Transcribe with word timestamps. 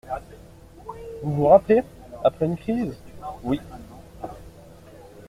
Vous 1.21 1.31
vous 1.31 1.45
rappelez, 1.45 1.83
après 2.23 2.47
une 2.47 2.57
crise? 2.57 2.97
Oui. 3.43 3.59